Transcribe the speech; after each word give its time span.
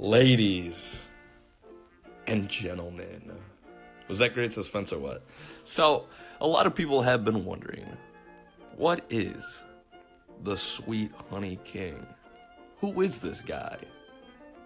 ladies 0.00 1.06
and 2.26 2.48
gentlemen. 2.48 3.30
Was 4.08 4.18
that 4.20 4.32
great 4.32 4.50
suspense 4.50 4.94
or 4.94 4.98
what? 4.98 5.26
So, 5.64 6.06
a 6.40 6.46
lot 6.46 6.66
of 6.66 6.74
people 6.74 7.02
have 7.02 7.22
been 7.22 7.44
wondering 7.44 7.84
what 8.76 9.04
is 9.10 9.62
the 10.42 10.56
Sweet 10.56 11.12
Honey 11.28 11.58
King? 11.64 12.06
Who 12.78 13.02
is 13.02 13.18
this 13.18 13.42
guy 13.42 13.76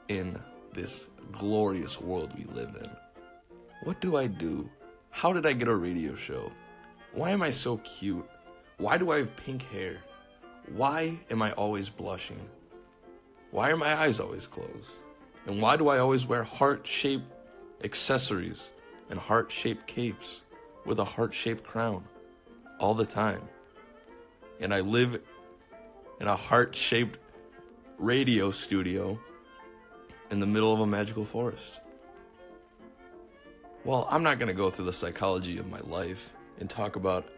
in 0.07 0.39
this 0.73 1.09
glorious 1.32 2.01
world 2.01 2.30
we 2.39 2.45
live 2.55 2.77
in? 2.80 2.91
What 3.82 4.01
do 4.01 4.16
I 4.16 4.29
do? 4.29 4.71
How 5.11 5.32
did 5.32 5.46
I 5.46 5.53
get 5.53 5.66
a 5.66 5.75
radio 5.75 6.14
show? 6.14 6.53
Why 7.13 7.30
am 7.30 7.43
I 7.43 7.50
so 7.50 7.79
cute? 7.79 8.25
Why 8.79 8.99
do 8.99 9.11
I 9.11 9.19
have 9.19 9.35
pink 9.35 9.63
hair? 9.63 9.96
Why 10.77 11.19
am 11.29 11.43
I 11.43 11.50
always 11.55 11.89
blushing? 11.91 12.49
Why 13.50 13.72
are 13.72 13.77
my 13.77 13.94
eyes 13.96 14.21
always 14.21 14.46
closed? 14.46 14.91
And 15.46 15.61
why 15.61 15.76
do 15.76 15.89
I 15.89 15.98
always 15.98 16.26
wear 16.26 16.43
heart 16.43 16.86
shaped 16.86 17.30
accessories 17.82 18.71
and 19.11 19.18
heart 19.18 19.50
shaped 19.50 19.86
capes 19.86 20.43
with 20.86 20.98
a 20.98 21.04
heart 21.04 21.35
shaped 21.35 21.64
crown 21.64 22.04
all 22.79 22.94
the 22.94 23.07
time? 23.07 23.43
And 24.61 24.72
I 24.72 24.80
live 24.80 25.21
in 26.21 26.29
a 26.29 26.36
heart 26.36 26.75
shaped 26.75 27.18
radio 27.99 28.50
studio 28.50 29.18
in 30.30 30.40
the 30.40 30.46
middle 30.46 30.72
of 30.72 30.80
a 30.80 30.86
magical 30.86 31.25
forest. 31.25 31.80
Well, 33.84 34.08
I'm 34.11 34.22
not 34.22 34.38
going 34.38 34.48
to 34.48 34.55
go 34.55 34.70
through 34.70 34.86
the 34.86 34.92
psychology 34.92 35.58
of 35.58 35.69
my 35.69 35.80
life 35.80 36.33
and 36.58 36.70
talk 36.70 36.97
about 36.97 37.28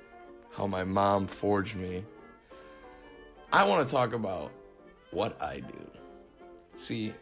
how 0.53 0.67
my 0.67 0.85
mom 0.85 1.27
forged 1.27 1.75
me. 1.75 2.05
I 3.53 3.65
want 3.65 3.87
to 3.87 3.93
talk 3.93 4.13
about 4.13 4.53
what 5.11 5.41
I 5.43 5.61
do. 5.61 5.91
See, 6.77 7.13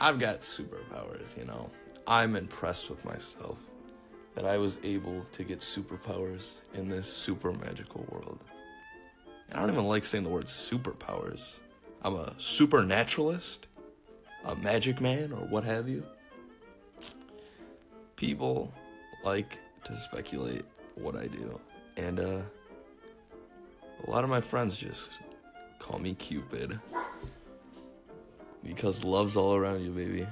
I've 0.00 0.18
got 0.18 0.42
superpowers, 0.42 1.36
you 1.36 1.44
know. 1.44 1.70
I'm 2.06 2.36
impressed 2.36 2.88
with 2.88 3.04
myself 3.04 3.58
that 4.34 4.46
I 4.46 4.56
was 4.56 4.78
able 4.84 5.26
to 5.32 5.42
get 5.42 5.60
superpowers 5.60 6.44
in 6.72 6.88
this 6.88 7.12
super 7.12 7.52
magical 7.52 8.06
world. 8.08 8.38
And 9.50 9.58
I 9.58 9.60
don't 9.60 9.70
even 9.70 9.88
like 9.88 10.04
saying 10.04 10.24
the 10.24 10.30
word 10.30 10.46
superpowers. 10.46 11.58
I'm 12.02 12.14
a 12.14 12.32
supernaturalist, 12.38 13.66
a 14.44 14.54
magic 14.54 15.00
man, 15.00 15.32
or 15.32 15.44
what 15.46 15.64
have 15.64 15.88
you. 15.88 16.04
People 18.14 18.72
like 19.24 19.58
to 19.84 19.96
speculate 19.96 20.64
what 20.94 21.16
I 21.16 21.26
do. 21.26 21.60
And 21.96 22.20
uh, 22.20 22.40
a 24.06 24.10
lot 24.10 24.22
of 24.22 24.30
my 24.30 24.40
friends 24.40 24.76
just 24.76 25.10
call 25.80 25.98
me 25.98 26.14
Cupid. 26.14 26.78
Because 28.78 29.02
love's 29.02 29.36
all 29.36 29.56
around 29.56 29.82
you, 29.82 29.90
baby. 29.90 30.24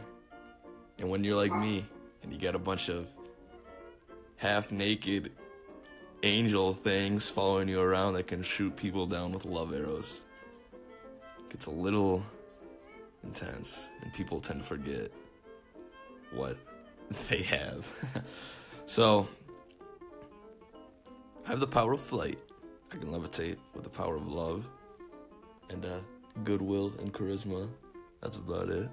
And 1.00 1.10
when 1.10 1.24
you're 1.24 1.34
like 1.34 1.52
me 1.52 1.84
and 2.22 2.32
you 2.32 2.38
got 2.38 2.54
a 2.54 2.60
bunch 2.60 2.88
of 2.88 3.08
half 4.36 4.70
naked 4.70 5.32
angel 6.22 6.72
things 6.72 7.28
following 7.28 7.66
you 7.66 7.80
around 7.80 8.12
that 8.12 8.28
can 8.28 8.44
shoot 8.44 8.76
people 8.76 9.04
down 9.04 9.32
with 9.32 9.46
love 9.46 9.74
arrows, 9.74 10.22
it 11.40 11.50
gets 11.50 11.66
a 11.66 11.72
little 11.72 12.22
intense 13.24 13.90
and 14.00 14.14
people 14.14 14.38
tend 14.38 14.60
to 14.60 14.64
forget 14.64 15.10
what 16.32 16.56
they 17.28 17.42
have. 17.42 17.84
so, 18.86 19.26
I 21.44 21.48
have 21.48 21.58
the 21.58 21.66
power 21.66 21.94
of 21.94 22.00
flight. 22.00 22.38
I 22.92 22.96
can 22.96 23.08
levitate 23.08 23.56
with 23.74 23.82
the 23.82 23.90
power 23.90 24.14
of 24.14 24.28
love 24.28 24.68
and 25.68 25.84
uh, 25.84 25.98
goodwill 26.44 26.92
and 27.00 27.12
charisma. 27.12 27.68
That's 28.26 28.38
about 28.38 28.70
it. 28.70 28.88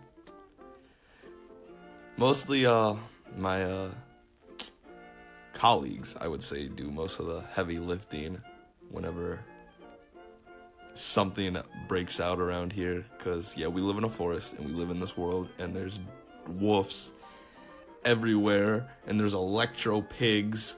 Mostly, 2.17 2.67
uh, 2.67 2.93
my 3.35 3.63
uh, 3.63 3.89
colleagues, 5.53 6.15
I 6.21 6.27
would 6.27 6.43
say, 6.43 6.67
do 6.67 6.91
most 6.91 7.19
of 7.19 7.25
the 7.25 7.41
heavy 7.51 7.79
lifting 7.79 8.39
whenever 8.91 9.39
something 10.93 11.57
breaks 11.87 12.19
out 12.19 12.37
around 12.37 12.73
here. 12.73 13.07
Because, 13.17 13.57
yeah, 13.57 13.65
we 13.65 13.81
live 13.81 13.97
in 13.97 14.03
a 14.03 14.09
forest 14.09 14.53
and 14.53 14.67
we 14.67 14.73
live 14.73 14.91
in 14.91 14.99
this 14.99 15.17
world, 15.17 15.49
and 15.57 15.75
there's 15.75 15.99
wolves 16.47 17.11
everywhere, 18.05 18.87
and 19.07 19.19
there's 19.19 19.33
electro 19.33 20.01
pigs 20.01 20.77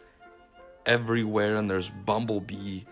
everywhere, 0.85 1.57
and 1.57 1.69
there's 1.69 1.89
bumblebee 1.89 2.85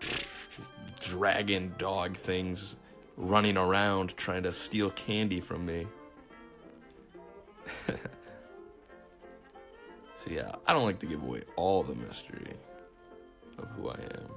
dragon 1.00 1.76
dog 1.78 2.16
things 2.16 2.74
running 3.22 3.56
around 3.56 4.16
trying 4.16 4.42
to 4.42 4.52
steal 4.52 4.90
candy 4.90 5.40
from 5.40 5.64
me. 5.64 5.86
so 7.86 7.94
yeah, 10.28 10.56
I 10.66 10.72
don't 10.72 10.82
like 10.82 10.98
to 10.98 11.06
give 11.06 11.22
away 11.22 11.42
all 11.54 11.84
the 11.84 11.94
mystery 11.94 12.54
of 13.58 13.68
who 13.70 13.90
I 13.90 13.94
am. 13.94 14.28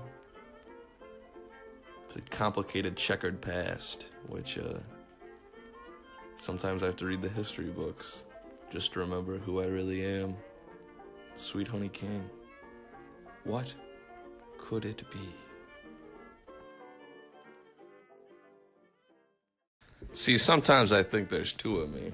It's 2.06 2.16
a 2.16 2.22
complicated 2.22 2.96
checkered 2.96 3.41
past, 3.41 4.06
which 4.28 4.59
uh, 4.59 4.78
sometimes 6.38 6.84
I 6.84 6.85
have 6.85 6.97
to 6.97 7.07
read 7.07 7.23
the 7.23 7.29
history 7.29 7.66
books 7.66 8.22
just 8.72 8.94
to 8.94 9.00
remember 9.00 9.40
who 9.40 9.62
I 9.62 9.66
really 9.66 10.06
am. 10.06 10.38
Sweet 11.35 11.67
Honey 11.67 11.90
King. 11.90 12.29
What 13.46 13.73
could 14.59 14.85
it 14.85 15.03
be? 15.12 15.44
See, 20.16 20.38
sometimes 20.38 20.94
I 20.94 21.03
think 21.03 21.28
there's 21.28 21.52
two 21.52 21.80
of 21.80 21.94
me, 21.94 22.14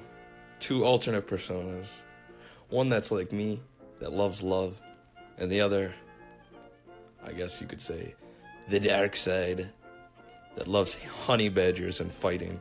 two 0.59 0.83
alternate 0.83 1.27
personas. 1.27 1.87
One 2.69 2.89
that's 2.89 3.11
like 3.11 3.31
me, 3.31 3.61
that 3.99 4.11
loves 4.11 4.41
love, 4.41 4.81
and 5.37 5.51
the 5.51 5.61
other, 5.61 5.93
I 7.23 7.31
guess 7.33 7.61
you 7.61 7.67
could 7.67 7.79
say, 7.79 8.15
the 8.67 8.79
dark 8.79 9.15
side, 9.15 9.69
that 10.55 10.67
loves 10.67 10.97
honey 11.27 11.49
badgers 11.49 12.01
and 12.01 12.11
fighting. 12.11 12.59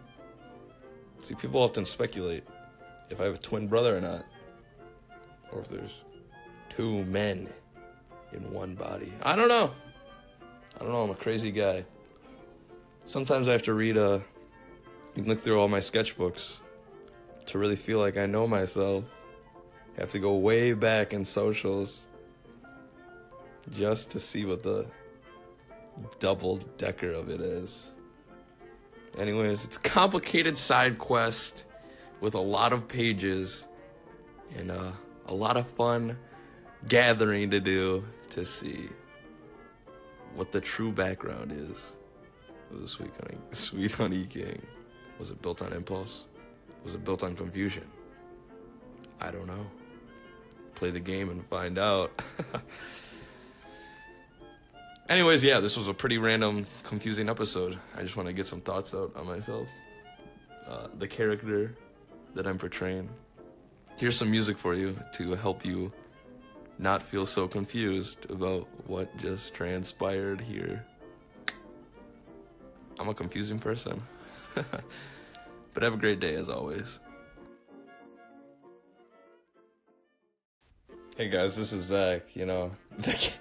See, 1.22 1.34
people 1.34 1.62
often 1.62 1.86
speculate 1.86 2.44
if 3.08 3.18
I 3.18 3.24
have 3.24 3.36
a 3.36 3.38
twin 3.38 3.66
brother 3.66 3.96
or 3.96 4.00
not, 4.02 4.26
or 5.52 5.60
if 5.60 5.68
there's 5.68 5.94
two 6.68 7.02
men 7.06 7.48
in 8.34 8.52
one 8.52 8.74
body. 8.74 9.10
I 9.22 9.36
don't 9.36 9.48
know. 9.48 9.72
I 10.76 10.84
don't 10.84 10.92
know. 10.92 11.02
I'm 11.02 11.10
a 11.10 11.14
crazy 11.14 11.50
guy. 11.50 11.86
Sometimes 13.06 13.48
I 13.48 13.52
have 13.52 13.62
to 13.62 13.72
read 13.72 13.96
a 13.96 14.20
and 15.16 15.26
look 15.26 15.40
through 15.40 15.60
all 15.60 15.68
my 15.68 15.78
sketchbooks 15.78 16.58
to 17.46 17.58
really 17.58 17.76
feel 17.76 17.98
like 17.98 18.16
I 18.16 18.26
know 18.26 18.46
myself. 18.46 19.04
Have 19.96 20.10
to 20.12 20.18
go 20.18 20.36
way 20.36 20.72
back 20.72 21.12
in 21.12 21.24
socials 21.24 22.06
just 23.70 24.10
to 24.12 24.20
see 24.20 24.44
what 24.44 24.62
the 24.62 24.86
double 26.18 26.58
decker 26.78 27.12
of 27.12 27.28
it 27.28 27.40
is. 27.40 27.86
Anyways, 29.18 29.64
it's 29.64 29.76
a 29.76 29.80
complicated 29.80 30.56
side 30.56 30.98
quest 30.98 31.64
with 32.20 32.34
a 32.34 32.40
lot 32.40 32.72
of 32.72 32.86
pages 32.86 33.66
and 34.56 34.70
uh, 34.70 34.92
a 35.26 35.34
lot 35.34 35.56
of 35.56 35.68
fun 35.68 36.16
gathering 36.88 37.50
to 37.50 37.60
do 37.60 38.04
to 38.30 38.44
see 38.44 38.88
what 40.34 40.52
the 40.52 40.60
true 40.60 40.92
background 40.92 41.52
is 41.52 41.96
of 42.70 42.80
the 42.80 42.86
Sweet 42.86 43.10
Honey, 43.20 43.38
Sweet 43.52 43.92
Honey 43.92 44.24
King. 44.24 44.62
Was 45.20 45.30
it 45.30 45.42
built 45.42 45.60
on 45.60 45.74
impulse? 45.74 46.26
Was 46.82 46.94
it 46.94 47.04
built 47.04 47.22
on 47.22 47.36
confusion? 47.36 47.84
I 49.20 49.30
don't 49.30 49.46
know. 49.46 49.66
Play 50.74 50.90
the 50.90 50.98
game 50.98 51.28
and 51.28 51.44
find 51.44 51.78
out. 51.78 52.10
Anyways, 55.10 55.44
yeah, 55.44 55.60
this 55.60 55.76
was 55.76 55.88
a 55.88 55.92
pretty 55.92 56.16
random, 56.16 56.66
confusing 56.84 57.28
episode. 57.28 57.78
I 57.94 58.02
just 58.02 58.16
want 58.16 58.28
to 58.28 58.32
get 58.32 58.46
some 58.46 58.62
thoughts 58.62 58.94
out 58.94 59.14
on 59.14 59.26
myself. 59.26 59.68
Uh, 60.66 60.88
the 60.98 61.06
character 61.06 61.74
that 62.34 62.46
I'm 62.46 62.56
portraying. 62.56 63.10
Here's 63.98 64.16
some 64.16 64.30
music 64.30 64.56
for 64.56 64.74
you 64.74 64.96
to 65.14 65.34
help 65.34 65.66
you 65.66 65.92
not 66.78 67.02
feel 67.02 67.26
so 67.26 67.46
confused 67.46 68.30
about 68.30 68.66
what 68.86 69.14
just 69.18 69.52
transpired 69.52 70.40
here. 70.40 70.82
I'm 72.98 73.08
a 73.10 73.14
confusing 73.14 73.58
person. 73.58 74.00
but 75.74 75.82
have 75.82 75.94
a 75.94 75.98
great 75.98 76.20
day 76.20 76.34
as 76.34 76.48
always. 76.48 76.98
Hey 81.16 81.28
guys, 81.28 81.54
this 81.54 81.72
is 81.72 81.84
Zach, 81.84 82.34
you 82.34 82.46
know, 82.46 82.70
the, 82.98 83.32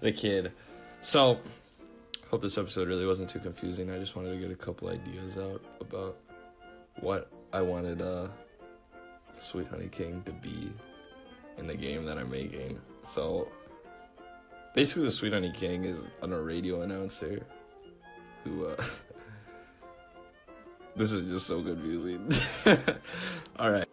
the 0.00 0.12
kid. 0.12 0.52
So, 1.02 1.38
hope 2.30 2.40
this 2.40 2.56
episode 2.56 2.88
really 2.88 3.06
wasn't 3.06 3.28
too 3.28 3.40
confusing. 3.40 3.90
I 3.90 3.98
just 3.98 4.16
wanted 4.16 4.32
to 4.32 4.38
get 4.38 4.50
a 4.50 4.56
couple 4.56 4.88
ideas 4.88 5.36
out 5.36 5.62
about 5.80 6.16
what 7.00 7.30
I 7.52 7.60
wanted 7.60 8.00
uh, 8.00 8.28
Sweet 9.34 9.66
Honey 9.68 9.88
King 9.88 10.22
to 10.24 10.32
be 10.32 10.72
in 11.58 11.66
the 11.66 11.76
game 11.76 12.04
that 12.06 12.16
I'm 12.18 12.30
making. 12.30 12.80
So, 13.02 13.48
basically, 14.74 15.04
the 15.04 15.10
Sweet 15.10 15.32
Honey 15.34 15.52
King 15.52 15.84
is 15.84 16.00
a 16.22 16.28
radio 16.28 16.82
announcer 16.82 17.44
who 18.44 18.66
uh, 18.66 18.76
This 20.96 21.12
is 21.12 21.22
just 21.30 21.46
so 21.46 21.60
good 21.60 21.84
music. 21.84 22.18
All 23.58 23.70
right. 23.70 23.86